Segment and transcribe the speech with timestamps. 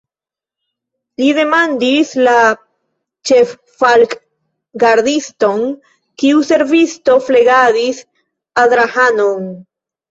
[1.21, 2.33] Li demandis la
[3.31, 5.63] ĉeffalkgardiston,
[6.25, 8.03] kiu servisto flegadis
[8.67, 9.51] Adrahanon.